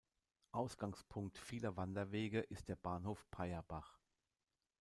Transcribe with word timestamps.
Ausgangspunkt 0.51 1.37
vieler 1.37 1.77
Wanderwege 1.77 2.39
ist 2.39 2.69
der 2.69 2.75
Bahnhof 2.75 3.23
Payerbach. 3.29 3.99